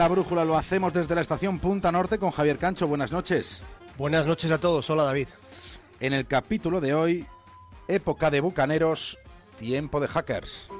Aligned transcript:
la 0.00 0.08
brújula 0.08 0.46
lo 0.46 0.56
hacemos 0.56 0.94
desde 0.94 1.14
la 1.14 1.20
estación 1.20 1.58
Punta 1.58 1.92
Norte 1.92 2.18
con 2.18 2.30
Javier 2.30 2.56
Cancho. 2.56 2.86
Buenas 2.86 3.12
noches. 3.12 3.60
Buenas 3.98 4.24
noches 4.24 4.50
a 4.50 4.56
todos. 4.56 4.88
Hola 4.88 5.02
David. 5.02 5.28
En 6.00 6.14
el 6.14 6.26
capítulo 6.26 6.80
de 6.80 6.94
hoy, 6.94 7.26
época 7.86 8.30
de 8.30 8.40
bucaneros, 8.40 9.18
tiempo 9.58 10.00
de 10.00 10.08
hackers. 10.08 10.70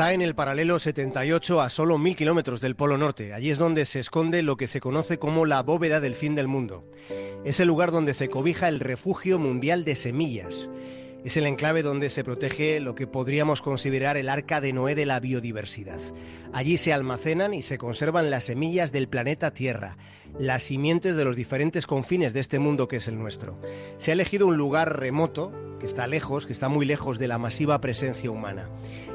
Está 0.00 0.14
en 0.14 0.22
el 0.22 0.34
paralelo 0.34 0.78
78 0.78 1.60
a 1.60 1.68
solo 1.68 1.98
mil 1.98 2.16
kilómetros 2.16 2.62
del 2.62 2.74
Polo 2.74 2.96
Norte. 2.96 3.34
Allí 3.34 3.50
es 3.50 3.58
donde 3.58 3.84
se 3.84 4.00
esconde 4.00 4.40
lo 4.40 4.56
que 4.56 4.66
se 4.66 4.80
conoce 4.80 5.18
como 5.18 5.44
la 5.44 5.62
bóveda 5.62 6.00
del 6.00 6.14
fin 6.14 6.34
del 6.34 6.48
mundo. 6.48 6.86
Es 7.44 7.60
el 7.60 7.68
lugar 7.68 7.90
donde 7.90 8.14
se 8.14 8.30
cobija 8.30 8.68
el 8.68 8.80
refugio 8.80 9.38
mundial 9.38 9.84
de 9.84 9.96
semillas. 9.96 10.70
Es 11.22 11.36
el 11.36 11.44
enclave 11.44 11.82
donde 11.82 12.08
se 12.08 12.24
protege 12.24 12.80
lo 12.80 12.94
que 12.94 13.06
podríamos 13.06 13.60
considerar 13.60 14.16
el 14.16 14.30
arca 14.30 14.62
de 14.62 14.72
Noé 14.72 14.94
de 14.94 15.04
la 15.04 15.20
biodiversidad. 15.20 16.00
Allí 16.54 16.78
se 16.78 16.94
almacenan 16.94 17.52
y 17.52 17.60
se 17.60 17.76
conservan 17.76 18.30
las 18.30 18.44
semillas 18.44 18.92
del 18.92 19.06
planeta 19.06 19.52
Tierra, 19.52 19.98
las 20.38 20.62
simientes 20.62 21.14
de 21.14 21.26
los 21.26 21.36
diferentes 21.36 21.86
confines 21.86 22.32
de 22.32 22.40
este 22.40 22.58
mundo 22.58 22.88
que 22.88 22.96
es 22.96 23.08
el 23.08 23.18
nuestro. 23.18 23.60
Se 23.98 24.12
ha 24.12 24.14
elegido 24.14 24.46
un 24.46 24.56
lugar 24.56 24.98
remoto, 24.98 25.52
que 25.80 25.86
está 25.86 26.06
lejos, 26.06 26.46
que 26.46 26.52
está 26.52 26.68
muy 26.68 26.86
lejos 26.86 27.18
de 27.18 27.26
la 27.26 27.38
masiva 27.38 27.80
presencia 27.80 28.30
humana. 28.30 28.68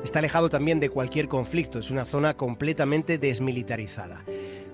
Está 0.04 0.20
alejado 0.20 0.50
también 0.50 0.80
de 0.80 0.90
cualquier 0.90 1.30
conflicto, 1.30 1.80
es 1.80 1.92
una 1.92 2.04
zona 2.04 2.36
completamente 2.36 3.18
desmilitarizada. 3.18 4.24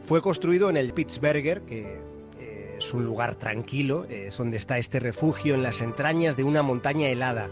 Fue 0.05 0.21
construido 0.21 0.69
en 0.69 0.77
el 0.77 0.93
Pittsburgher, 0.93 1.61
que 1.61 1.99
eh, 2.39 2.75
es 2.79 2.93
un 2.93 3.05
lugar 3.05 3.35
tranquilo, 3.35 4.05
es 4.09 4.37
donde 4.37 4.57
está 4.57 4.77
este 4.77 4.99
refugio 4.99 5.53
en 5.53 5.63
las 5.63 5.81
entrañas 5.81 6.35
de 6.37 6.43
una 6.43 6.63
montaña 6.63 7.07
helada, 7.07 7.49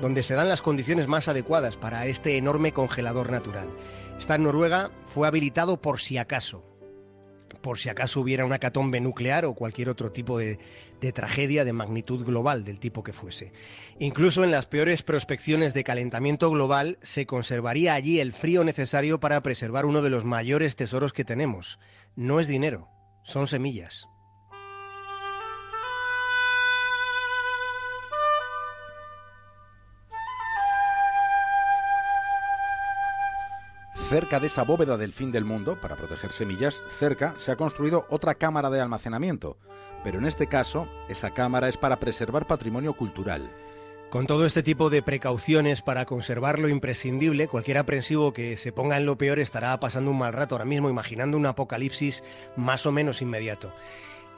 donde 0.00 0.22
se 0.22 0.34
dan 0.34 0.48
las 0.48 0.62
condiciones 0.62 1.06
más 1.06 1.28
adecuadas 1.28 1.76
para 1.76 2.06
este 2.06 2.36
enorme 2.36 2.72
congelador 2.72 3.30
natural. 3.30 3.68
Está 4.18 4.34
en 4.34 4.44
Noruega, 4.44 4.90
fue 5.06 5.28
habilitado 5.28 5.80
por 5.80 6.00
si 6.00 6.18
acaso, 6.18 6.64
por 7.60 7.78
si 7.78 7.88
acaso 7.88 8.20
hubiera 8.20 8.44
una 8.44 8.58
catombe 8.58 9.00
nuclear 9.00 9.44
o 9.44 9.54
cualquier 9.54 9.88
otro 9.88 10.12
tipo 10.12 10.38
de, 10.38 10.58
de, 11.00 11.12
tragedia 11.12 11.64
de 11.64 11.72
magnitud 11.72 12.24
global 12.24 12.64
del 12.64 12.78
tipo 12.78 13.02
que 13.02 13.12
fuese. 13.12 13.52
Incluso 13.98 14.44
en 14.44 14.50
las 14.50 14.66
peores 14.66 15.02
prospecciones 15.02 15.74
de 15.74 15.84
calentamiento 15.84 16.50
global 16.50 16.98
se 17.02 17.26
conservaría 17.26 17.94
allí 17.94 18.20
el 18.20 18.32
frío 18.32 18.64
necesario 18.64 19.20
para 19.20 19.42
preservar 19.42 19.86
uno 19.86 20.02
de 20.02 20.10
los 20.10 20.24
mayores 20.24 20.76
tesoros 20.76 21.12
que 21.12 21.24
tenemos. 21.24 21.78
No 22.16 22.40
es 22.40 22.48
dinero, 22.48 22.88
son 23.24 23.46
semillas. 23.46 24.06
Cerca 34.12 34.40
de 34.40 34.48
esa 34.48 34.62
bóveda 34.62 34.98
del 34.98 35.14
fin 35.14 35.32
del 35.32 35.46
mundo, 35.46 35.80
para 35.80 35.96
proteger 35.96 36.32
semillas, 36.32 36.82
cerca 36.90 37.34
se 37.38 37.50
ha 37.50 37.56
construido 37.56 38.04
otra 38.10 38.34
cámara 38.34 38.68
de 38.68 38.78
almacenamiento, 38.78 39.56
pero 40.04 40.18
en 40.18 40.26
este 40.26 40.48
caso 40.48 40.86
esa 41.08 41.30
cámara 41.30 41.70
es 41.70 41.78
para 41.78 41.98
preservar 41.98 42.46
patrimonio 42.46 42.92
cultural. 42.92 43.50
Con 44.10 44.26
todo 44.26 44.44
este 44.44 44.62
tipo 44.62 44.90
de 44.90 45.00
precauciones 45.00 45.80
para 45.80 46.04
conservar 46.04 46.58
lo 46.58 46.68
imprescindible, 46.68 47.48
cualquier 47.48 47.78
aprensivo 47.78 48.34
que 48.34 48.58
se 48.58 48.70
ponga 48.70 48.98
en 48.98 49.06
lo 49.06 49.16
peor 49.16 49.38
estará 49.38 49.80
pasando 49.80 50.10
un 50.10 50.18
mal 50.18 50.34
rato 50.34 50.56
ahora 50.56 50.66
mismo, 50.66 50.90
imaginando 50.90 51.38
un 51.38 51.46
apocalipsis 51.46 52.22
más 52.54 52.84
o 52.84 52.92
menos 52.92 53.22
inmediato. 53.22 53.72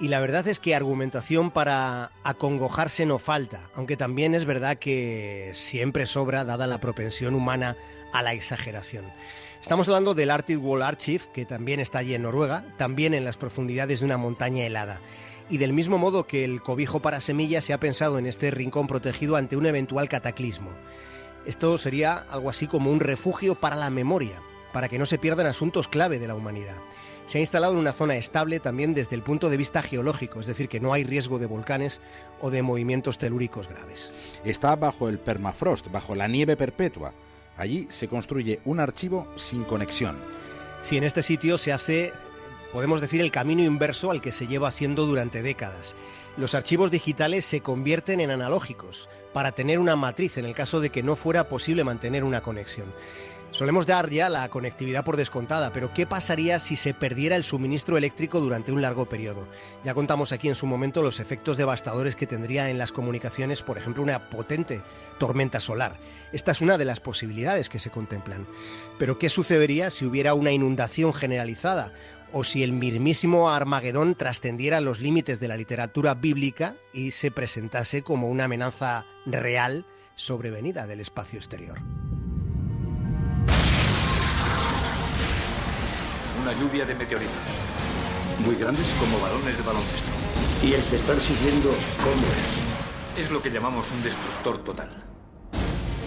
Y 0.00 0.08
la 0.08 0.18
verdad 0.18 0.48
es 0.48 0.58
que 0.58 0.74
argumentación 0.74 1.52
para 1.52 2.10
acongojarse 2.24 3.06
no 3.06 3.20
falta, 3.20 3.70
aunque 3.74 3.96
también 3.96 4.34
es 4.34 4.44
verdad 4.44 4.76
que 4.76 5.52
siempre 5.54 6.06
sobra 6.06 6.44
dada 6.44 6.66
la 6.66 6.80
propensión 6.80 7.34
humana 7.34 7.76
a 8.12 8.22
la 8.22 8.32
exageración. 8.32 9.04
Estamos 9.62 9.86
hablando 9.88 10.14
del 10.14 10.30
Arctic 10.30 10.62
Wall 10.62 10.82
Archive, 10.82 11.24
que 11.32 11.46
también 11.46 11.80
está 11.80 12.00
allí 12.00 12.14
en 12.14 12.22
Noruega, 12.22 12.64
también 12.76 13.14
en 13.14 13.24
las 13.24 13.36
profundidades 13.36 14.00
de 14.00 14.06
una 14.06 14.18
montaña 14.18 14.66
helada. 14.66 15.00
Y 15.48 15.58
del 15.58 15.72
mismo 15.72 15.96
modo 15.96 16.26
que 16.26 16.44
el 16.44 16.60
cobijo 16.60 17.00
para 17.00 17.20
semillas 17.20 17.64
se 17.64 17.72
ha 17.72 17.80
pensado 17.80 18.18
en 18.18 18.26
este 18.26 18.50
rincón 18.50 18.88
protegido 18.88 19.36
ante 19.36 19.56
un 19.56 19.64
eventual 19.64 20.08
cataclismo. 20.08 20.70
Esto 21.46 21.78
sería 21.78 22.14
algo 22.30 22.50
así 22.50 22.66
como 22.66 22.90
un 22.90 23.00
refugio 23.00 23.54
para 23.54 23.76
la 23.76 23.90
memoria, 23.90 24.40
para 24.72 24.88
que 24.88 24.98
no 24.98 25.06
se 25.06 25.18
pierdan 25.18 25.46
asuntos 25.46 25.88
clave 25.88 26.18
de 26.18 26.28
la 26.28 26.34
humanidad. 26.34 26.76
Se 27.26 27.38
ha 27.38 27.40
instalado 27.40 27.72
en 27.72 27.78
una 27.78 27.92
zona 27.92 28.16
estable 28.16 28.60
también 28.60 28.92
desde 28.92 29.16
el 29.16 29.22
punto 29.22 29.48
de 29.48 29.56
vista 29.56 29.82
geológico, 29.82 30.40
es 30.40 30.46
decir, 30.46 30.68
que 30.68 30.80
no 30.80 30.92
hay 30.92 31.04
riesgo 31.04 31.38
de 31.38 31.46
volcanes 31.46 32.00
o 32.40 32.50
de 32.50 32.62
movimientos 32.62 33.16
telúricos 33.16 33.68
graves. 33.68 34.12
Está 34.44 34.76
bajo 34.76 35.08
el 35.08 35.18
permafrost, 35.18 35.90
bajo 35.90 36.14
la 36.14 36.28
nieve 36.28 36.56
perpetua. 36.56 37.14
Allí 37.56 37.86
se 37.88 38.08
construye 38.08 38.60
un 38.64 38.80
archivo 38.80 39.26
sin 39.36 39.64
conexión. 39.64 40.18
Si 40.82 40.98
en 40.98 41.04
este 41.04 41.22
sitio 41.22 41.56
se 41.56 41.72
hace, 41.72 42.12
podemos 42.72 43.00
decir, 43.00 43.22
el 43.22 43.30
camino 43.30 43.62
inverso 43.62 44.10
al 44.10 44.20
que 44.20 44.32
se 44.32 44.46
lleva 44.46 44.68
haciendo 44.68 45.06
durante 45.06 45.40
décadas. 45.40 45.96
Los 46.36 46.54
archivos 46.54 46.90
digitales 46.90 47.46
se 47.46 47.60
convierten 47.60 48.20
en 48.20 48.30
analógicos 48.30 49.08
para 49.32 49.52
tener 49.52 49.78
una 49.78 49.96
matriz 49.96 50.36
en 50.36 50.44
el 50.44 50.54
caso 50.54 50.80
de 50.80 50.90
que 50.90 51.02
no 51.02 51.16
fuera 51.16 51.48
posible 51.48 51.84
mantener 51.84 52.22
una 52.22 52.42
conexión. 52.42 52.92
Solemos 53.54 53.86
dar 53.86 54.10
ya 54.10 54.28
la 54.28 54.48
conectividad 54.48 55.04
por 55.04 55.16
descontada, 55.16 55.72
pero 55.72 55.94
¿qué 55.94 56.08
pasaría 56.08 56.58
si 56.58 56.74
se 56.74 56.92
perdiera 56.92 57.36
el 57.36 57.44
suministro 57.44 57.96
eléctrico 57.96 58.40
durante 58.40 58.72
un 58.72 58.82
largo 58.82 59.08
periodo? 59.08 59.46
Ya 59.84 59.94
contamos 59.94 60.32
aquí 60.32 60.48
en 60.48 60.56
su 60.56 60.66
momento 60.66 61.04
los 61.04 61.20
efectos 61.20 61.56
devastadores 61.56 62.16
que 62.16 62.26
tendría 62.26 62.68
en 62.68 62.78
las 62.78 62.90
comunicaciones, 62.90 63.62
por 63.62 63.78
ejemplo, 63.78 64.02
una 64.02 64.28
potente 64.28 64.82
tormenta 65.20 65.60
solar. 65.60 66.00
Esta 66.32 66.50
es 66.50 66.62
una 66.62 66.78
de 66.78 66.84
las 66.84 66.98
posibilidades 66.98 67.68
que 67.68 67.78
se 67.78 67.90
contemplan. 67.90 68.48
Pero 68.98 69.20
¿qué 69.20 69.28
sucedería 69.28 69.88
si 69.90 70.04
hubiera 70.04 70.34
una 70.34 70.50
inundación 70.50 71.12
generalizada? 71.12 71.92
o 72.36 72.42
si 72.42 72.64
el 72.64 72.72
mismísimo 72.72 73.50
Armagedón 73.50 74.16
trascendiera 74.16 74.80
los 74.80 74.98
límites 74.98 75.38
de 75.38 75.46
la 75.46 75.56
literatura 75.56 76.14
bíblica 76.14 76.74
y 76.92 77.12
se 77.12 77.30
presentase 77.30 78.02
como 78.02 78.28
una 78.28 78.46
amenaza 78.46 79.06
real 79.24 79.86
sobrevenida 80.16 80.88
del 80.88 80.98
espacio 80.98 81.38
exterior. 81.38 81.78
Una 86.44 86.52
lluvia 86.60 86.84
de 86.84 86.94
meteoritos. 86.94 87.32
Muy 88.44 88.54
grandes 88.56 88.86
como 89.00 89.18
balones 89.18 89.56
de 89.56 89.62
baloncesto. 89.62 90.10
¿Y 90.62 90.74
el 90.74 90.82
que 90.84 90.96
están 90.96 91.18
siguiendo 91.18 91.70
cómo 92.02 92.26
es? 93.16 93.22
Es 93.22 93.30
lo 93.30 93.40
que 93.40 93.50
llamamos 93.50 93.90
un 93.90 94.02
destructor 94.02 94.62
total. 94.62 94.90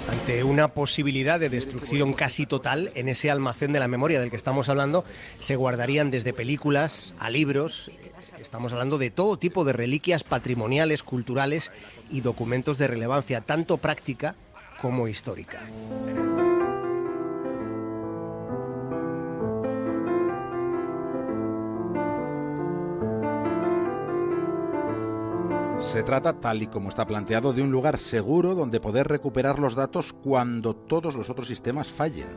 Ante 0.08 0.44
una 0.44 0.68
posibilidad 0.68 1.40
de 1.40 1.50
destrucción 1.50 2.14
casi 2.14 2.46
total 2.46 2.92
en 2.94 3.10
ese 3.10 3.32
almacén 3.32 3.74
de 3.74 3.80
la 3.80 3.88
memoria 3.88 4.20
del 4.20 4.30
que 4.30 4.36
estamos 4.36 4.70
hablando, 4.70 5.06
se 5.40 5.56
guardarían 5.56 6.12
desde 6.12 6.34
películas 6.34 7.16
a 7.18 7.32
libros. 7.32 7.90
Estamos 8.40 8.72
hablando 8.74 9.00
de 9.00 9.10
todo 9.10 9.38
tipo 9.38 9.66
de 9.66 9.74
reliquias 9.74 10.24
patrimoniales, 10.24 11.02
culturales 11.02 11.72
y 12.12 12.22
documentos 12.22 12.78
de 12.78 12.88
relevancia 12.88 13.42
tanto 13.42 13.78
práctica 13.78 14.36
como 14.84 15.08
histórica. 15.08 15.64
Se 25.80 26.02
trata, 26.02 26.34
tal 26.34 26.64
y 26.64 26.68
como 26.68 26.90
está 26.90 27.06
planteado, 27.06 27.54
de 27.54 27.62
un 27.62 27.72
lugar 27.72 28.00
seguro 28.00 28.56
donde 28.56 28.80
poder 28.80 29.08
recuperar 29.08 29.60
los 29.60 29.76
datos 29.76 30.12
cuando 30.12 30.76
todos 30.76 31.16
los 31.16 31.30
otros 31.30 31.48
sistemas 31.48 31.92
fallen. 31.92 32.28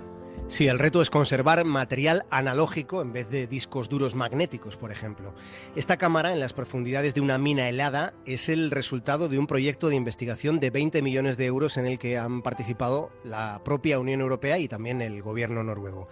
Sí, 0.47 0.67
el 0.67 0.79
reto 0.79 1.01
es 1.01 1.11
conservar 1.11 1.65
material 1.65 2.27
analógico 2.31 3.01
en 3.01 3.13
vez 3.13 3.31
de 3.31 3.47
discos 3.47 3.89
duros 3.89 4.15
magnéticos, 4.15 4.77
por 4.77 4.93
ejemplo. 4.93 5.33
Esta 5.75 5.97
cámara, 5.97 6.33
en 6.33 6.41
las 6.41 6.53
profundidades 6.53 7.15
de 7.15 7.21
una 7.21 7.39
mina 7.39 7.69
helada, 7.69 8.15
es 8.27 8.49
el 8.49 8.71
resultado 8.71 9.29
de 9.29 9.39
un 9.39 9.47
proyecto 9.47 9.89
de 9.89 9.97
investigación 9.97 10.61
de 10.61 10.71
20 10.71 11.01
millones 11.03 11.37
de 11.37 11.47
euros 11.47 11.77
en 11.77 11.87
el 11.87 11.99
que 11.99 12.19
han 12.19 12.43
participado 12.43 13.11
la 13.25 13.63
propia 13.65 14.01
Unión 14.01 14.21
Europea 14.21 14.59
y 14.59 14.69
también 14.69 15.01
el 15.01 15.23
gobierno 15.23 15.63
noruego. 15.63 16.09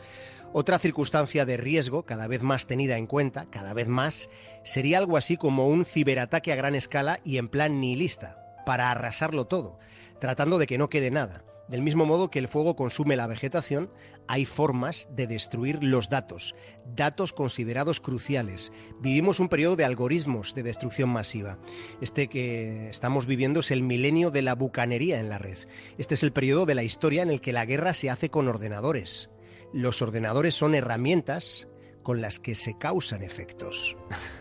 Otra 0.53 0.79
circunstancia 0.79 1.45
de 1.45 1.59
riesgo, 1.59 2.05
cada 2.05 2.27
vez 2.27 2.43
más 2.43 2.67
tenida 2.67 2.97
en 2.97 3.07
cuenta, 3.07 3.45
cada 3.51 3.75
vez 3.75 3.87
más, 3.87 4.31
sería 4.65 4.97
algo 4.97 5.19
así 5.19 5.37
como 5.37 5.69
un 5.69 5.85
ciberataque 5.85 6.53
a 6.53 6.57
gran 6.57 6.75
escala 6.75 7.21
y 7.23 7.37
en 7.37 7.49
plan 7.49 7.81
nihilista, 7.81 8.39
para 8.65 8.91
arrasarlo 8.91 9.47
todo, 9.47 9.79
tratando 10.21 10.57
de 10.57 10.67
que 10.67 10.79
no 10.79 10.89
quede 10.89 11.11
nada. 11.11 11.45
Del 11.69 11.83
mismo 11.83 12.07
modo 12.07 12.31
que 12.31 12.39
el 12.39 12.49
fuego 12.49 12.77
consume 12.77 13.15
la 13.15 13.27
vegetación, 13.27 13.91
hay 14.27 14.47
formas 14.47 15.11
de 15.15 15.27
destruir 15.27 15.85
los 15.85 16.09
datos, 16.09 16.55
datos 16.97 17.35
considerados 17.35 18.01
cruciales. 18.01 18.73
Vivimos 19.01 19.41
un 19.41 19.51
periodo 19.51 19.77
de 19.77 19.85
algoritmos 19.85 20.55
de 20.55 20.63
destrucción 20.63 21.11
masiva. 21.11 21.59
Este 22.01 22.29
que 22.29 22.89
estamos 22.89 23.27
viviendo 23.27 23.61
es 23.61 23.71
el 23.71 23.83
milenio 23.83 24.31
de 24.31 24.41
la 24.41 24.55
bucanería 24.55 25.21
en 25.21 25.29
la 25.29 25.37
red. 25.37 25.59
Este 25.99 26.15
es 26.15 26.23
el 26.23 26.33
periodo 26.33 26.65
de 26.65 26.75
la 26.75 26.85
historia 26.85 27.23
en 27.23 27.29
el 27.29 27.43
que 27.43 27.53
la 27.53 27.67
guerra 27.67 27.93
se 27.93 28.09
hace 28.09 28.31
con 28.31 28.49
ordenadores. 28.49 29.29
Los 29.73 30.01
ordenadores 30.01 30.55
son 30.55 30.75
herramientas 30.75 31.69
con 32.03 32.23
las 32.23 32.39
que 32.39 32.55
se 32.55 32.79
causan 32.79 33.23
efectos. 33.23 33.97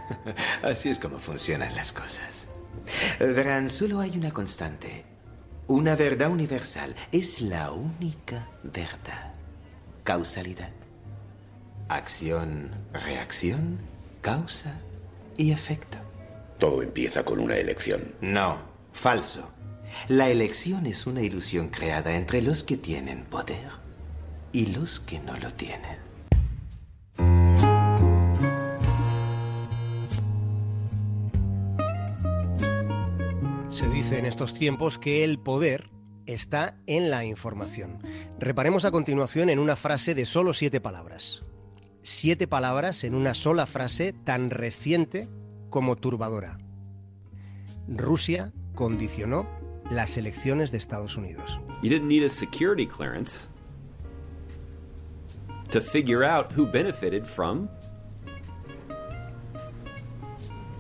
Así 0.64 0.90
es 0.90 1.00
como 1.00 1.20
funcionan 1.20 1.76
las 1.76 1.92
cosas. 1.92 2.48
Verán, 3.20 3.70
solo 3.70 4.00
hay 4.00 4.18
una 4.18 4.32
constante. 4.32 5.04
Una 5.68 5.98
verdad 5.98 6.32
universal. 6.32 6.96
Es 7.12 7.42
la 7.42 7.72
única 7.72 8.48
verdad. 8.64 9.34
Causalidad. 10.06 10.70
Acción, 11.90 12.72
reacción, 12.94 13.80
causa 14.22 14.80
y 15.36 15.52
efecto. 15.52 15.98
Todo 16.60 16.82
empieza 16.82 17.26
con 17.26 17.40
una 17.40 17.58
elección. 17.58 18.16
No, 18.22 18.60
falso. 18.94 19.52
La 20.08 20.30
elección 20.30 20.86
es 20.86 21.06
una 21.06 21.22
ilusión 21.22 21.68
creada 21.68 22.16
entre 22.16 22.42
los 22.42 22.64
que 22.64 22.78
tienen 22.78 23.26
poder 23.26 23.87
y 24.52 24.68
los 24.68 25.00
que 25.00 25.20
no 25.20 25.38
lo 25.38 25.54
tienen. 25.54 25.98
Se 33.72 33.88
dice 33.90 34.18
en 34.18 34.26
estos 34.26 34.54
tiempos 34.54 34.98
que 34.98 35.24
el 35.24 35.38
poder 35.38 35.92
está 36.26 36.78
en 36.88 37.10
la 37.10 37.26
información. 37.26 38.00
Reparemos 38.40 38.86
a 38.86 38.92
continuación 38.92 39.50
en 39.50 39.60
una 39.60 39.76
frase 39.76 40.16
de 40.16 40.26
solo 40.26 40.54
siete 40.54 40.82
palabras. 40.82 41.44
Siete 42.02 42.48
palabras 42.48 43.04
en 43.04 43.14
una 43.14 43.34
sola 43.34 43.66
frase 43.66 44.14
tan 44.14 44.50
reciente 44.50 45.30
como 45.70 45.96
turbadora. 45.96 46.58
Rusia 47.88 48.52
condicionó 48.74 49.48
las 49.90 50.18
elecciones 50.18 50.72
de 50.72 50.78
Estados 50.78 51.16
Unidos. 51.16 51.60
You 51.84 51.90
didn't 51.90 52.08
need 52.08 52.24
a 52.24 52.30
security 52.30 52.88
clearance 52.88 53.50
to 55.72 55.82
figure 55.82 56.24
out 56.24 56.52
who 56.52 56.66
benefited 56.66 57.26
from 57.26 57.70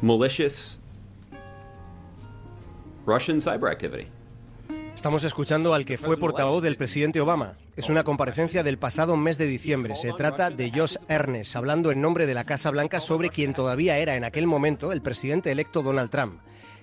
malicious 0.01 0.79
Russian 3.05 3.39
cyber 3.39 3.71
activity. 3.71 4.07
Estamos 4.95 5.23
escuchando 5.23 5.73
al 5.73 5.85
que 5.85 5.97
fue 5.97 6.17
portavoz 6.17 6.63
del 6.63 6.75
presidente 6.75 7.21
Obama. 7.21 7.55
Es 7.75 7.87
una 7.89 8.03
comparecencia 8.03 8.63
del 8.63 8.79
pasado 8.79 9.15
mes 9.15 9.37
de 9.37 9.45
diciembre. 9.45 9.95
Se 9.95 10.11
trata 10.11 10.49
de 10.49 10.71
Josh 10.73 10.95
Ernest, 11.07 11.55
hablando 11.55 11.91
en 11.91 12.01
nombre 12.01 12.25
de 12.25 12.33
la 12.33 12.45
Casa 12.45 12.71
Blanca 12.71 12.99
sobre 12.99 13.29
quien 13.29 13.53
todavía 13.53 13.99
era 13.99 14.15
en 14.15 14.23
aquel 14.23 14.47
momento 14.47 14.91
el 14.91 15.03
presidente 15.03 15.51
electo 15.51 15.83
Donald 15.83 16.09
Trump. 16.09 16.41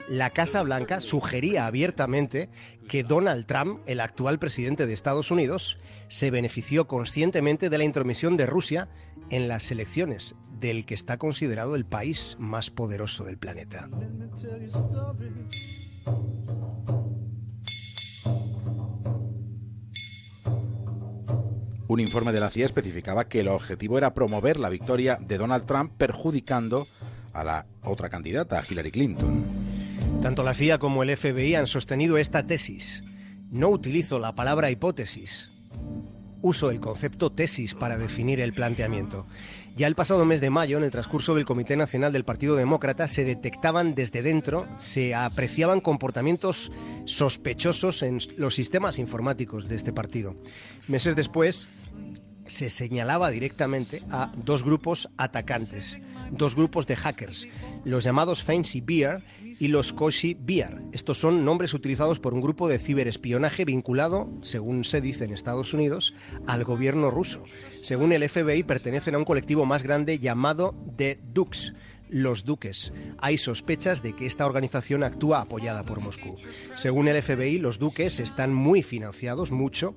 La 0.09 0.31
Casa 0.31 0.63
Blanca 0.63 1.01
sugería 1.01 1.67
abiertamente 1.67 2.51
que 2.89 3.03
Donald 3.03 3.47
Trump, 3.47 3.81
el 3.87 4.01
actual 4.01 4.39
presidente 4.39 4.87
de 4.87 4.93
Estados 4.93 5.31
Unidos, 5.31 5.79
se 6.09 6.31
benefició 6.31 6.87
conscientemente 6.87 7.71
de 7.71 7.79
la 7.79 7.85
intromisión 7.85 8.37
de 8.37 8.47
Rusia 8.47 8.89
en 9.31 9.49
las 9.49 9.71
elecciones 9.71 10.35
del 10.61 10.85
que 10.85 10.95
está 10.95 11.17
considerado 11.17 11.75
el 11.75 11.87
país 11.87 12.37
más 12.39 12.71
poderoso 12.71 13.25
del 13.25 13.39
planeta. 13.39 13.89
Un 21.87 22.01
informe 22.01 22.33
de 22.33 22.41
la 22.41 22.51
CIA 22.51 22.67
especificaba 22.67 23.29
que 23.29 23.41
el 23.41 23.49
objetivo 23.49 23.97
era 23.97 24.13
promover 24.13 24.59
la 24.59 24.69
victoria 24.69 25.19
de 25.21 25.39
Donald 25.39 25.65
Trump 25.65 25.93
perjudicando 25.97 26.89
a 27.33 27.43
la 27.43 27.67
otra 27.83 28.11
candidata, 28.11 28.63
Hillary 28.69 28.91
Clinton. 28.91 29.64
Tanto 30.21 30.43
la 30.43 30.55
CIA 30.55 30.79
como 30.79 31.03
el 31.03 31.17
FBI 31.17 31.55
han 31.55 31.67
sostenido 31.67 32.17
esta 32.19 32.47
tesis. 32.47 33.05
No 33.51 33.69
utilizo 33.69 34.19
la 34.19 34.35
palabra 34.35 34.71
hipótesis. 34.71 35.51
Uso 36.41 36.71
el 36.71 36.81
concepto 36.81 37.31
tesis 37.31 37.75
para 37.75 37.97
definir 37.97 38.41
el 38.41 38.53
planteamiento. 38.53 39.27
Ya 39.77 39.87
el 39.87 39.95
pasado 39.95 40.25
mes 40.25 40.41
de 40.41 40.51
mayo, 40.51 40.79
en 40.79 40.85
el 40.85 40.91
transcurso 40.91 41.35
del 41.35 41.45
Comité 41.45 41.77
Nacional 41.77 42.13
del 42.13 42.25
Partido 42.25 42.55
Demócrata, 42.55 43.09
se 43.09 43.25
detectaban 43.25 43.95
desde 43.95 44.23
dentro, 44.23 44.67
se 44.79 45.15
apreciaban 45.15 45.81
comportamientos 45.81 46.71
sospechosos 47.07 48.03
en 48.03 48.19
los 48.37 48.55
sistemas 48.55 48.99
informáticos 48.99 49.69
de 49.69 49.77
este 49.77 49.93
partido. 49.93 50.37
Meses 50.87 51.17
después, 51.17 51.69
se 52.47 52.71
señalaba 52.71 53.31
directamente 53.31 54.03
a 54.11 54.33
dos 54.37 54.65
grupos 54.65 55.11
atacantes, 55.17 56.01
dos 56.31 56.55
grupos 56.55 56.87
de 56.87 56.97
hackers, 56.97 57.49
los 57.85 58.05
llamados 58.05 58.43
Fancy 58.43 58.81
Bear 58.81 59.23
y 59.59 59.69
los 59.69 59.93
Koshi 59.93 60.37
Bear. 60.39 60.83
Estos 60.93 61.19
son 61.19 61.45
nombres 61.45 61.75
utilizados 61.75 62.21
por 62.21 62.35
un 62.35 62.41
grupo 62.41 62.69
de 62.69 62.79
ciberespionaje 62.79 63.65
vinculado, 63.65 64.29
según 64.43 64.85
se 64.85 65.01
dice 65.01 65.25
en 65.25 65.33
Estados 65.33 65.75
Unidos, 65.75 66.15
al 66.47 66.65
gobierno 66.65 67.11
ruso. 67.11 67.45
Según 67.83 68.13
el 68.13 68.29
FBI, 68.29 68.63
pertenecen 68.65 69.15
a 69.15 69.19
un 69.19 69.25
colectivo 69.25 69.65
más 69.67 69.83
grande 69.83 70.19
llamado 70.19 70.75
The 70.97 71.21
Dukes, 71.33 71.73
los 72.09 72.45
Duques. 72.45 72.93
Hay 73.19 73.39
sospechas 73.39 74.03
de 74.03 74.15
que 74.15 74.27
esta 74.27 74.47
organización 74.47 75.03
actúa 75.03 75.41
apoyada 75.41 75.83
por 75.83 76.01
Moscú. 76.01 76.37
Según 76.75 77.09
el 77.09 77.21
FBI, 77.23 77.59
los 77.59 77.79
Duques 77.79 78.21
están 78.21 78.55
muy 78.55 78.83
financiados, 78.83 79.51
mucho, 79.51 79.95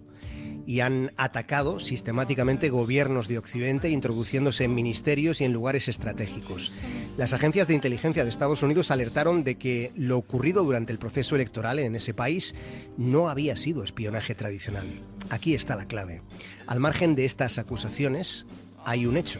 y 0.67 0.81
han 0.81 1.13
atacado 1.15 1.79
sistemáticamente 1.79 2.69
gobiernos 2.69 3.29
de 3.29 3.37
Occidente, 3.37 3.89
introduciéndose 3.89 4.65
en 4.65 4.75
ministerios 4.75 5.39
y 5.39 5.45
en 5.45 5.53
lugares 5.53 5.87
estratégicos. 5.87 6.73
Las 7.15 7.31
agencias 7.31 7.69
de 7.69 7.73
inteligencia 7.73 8.23
de 8.23 8.29
Estados 8.29 8.61
Unidos 8.63 8.91
alertaron 8.91 9.45
de 9.45 9.55
que 9.55 9.93
lo 9.95 10.17
ocurrido 10.17 10.65
durante 10.65 10.91
el 10.91 10.99
proceso 10.99 11.35
electoral 11.35 11.79
en 11.79 11.95
ese 11.95 12.13
país 12.13 12.53
no 12.97 13.29
había 13.29 13.55
sido 13.55 13.81
espionaje 13.81 14.35
tradicional. 14.35 15.01
Aquí 15.29 15.55
está 15.55 15.77
la 15.77 15.87
clave. 15.87 16.21
Al 16.67 16.81
margen 16.81 17.15
de 17.15 17.23
estas 17.23 17.59
acusaciones, 17.59 18.45
hay 18.83 19.05
un 19.05 19.15
hecho. 19.15 19.39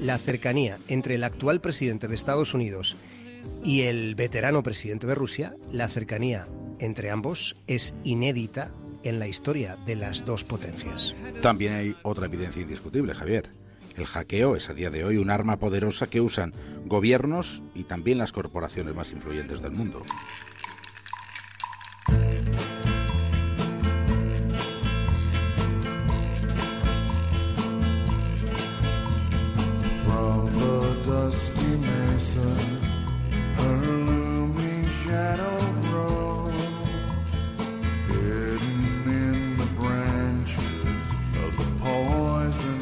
La 0.00 0.16
cercanía 0.16 0.78
entre 0.88 1.16
el 1.16 1.24
actual 1.24 1.60
presidente 1.60 2.08
de 2.08 2.14
Estados 2.14 2.54
Unidos 2.54 2.96
y 3.62 3.82
el 3.82 4.14
veterano 4.14 4.62
presidente 4.62 5.06
de 5.06 5.14
Rusia, 5.14 5.54
la 5.70 5.88
cercanía 5.88 6.46
entre 6.78 7.10
ambos 7.10 7.56
es 7.66 7.92
inédita 8.04 8.72
en 9.04 9.18
la 9.18 9.28
historia 9.28 9.76
de 9.86 9.96
las 9.96 10.24
dos 10.24 10.44
potencias. 10.44 11.14
También 11.40 11.72
hay 11.72 11.96
otra 12.02 12.26
evidencia 12.26 12.62
indiscutible, 12.62 13.14
Javier. 13.14 13.50
El 13.96 14.06
hackeo 14.06 14.56
es 14.56 14.70
a 14.70 14.74
día 14.74 14.90
de 14.90 15.04
hoy 15.04 15.18
un 15.18 15.30
arma 15.30 15.58
poderosa 15.58 16.06
que 16.06 16.20
usan 16.20 16.54
gobiernos 16.86 17.62
y 17.74 17.84
también 17.84 18.18
las 18.18 18.32
corporaciones 18.32 18.94
más 18.94 19.12
influyentes 19.12 19.60
del 19.60 19.72
mundo. 19.72 20.02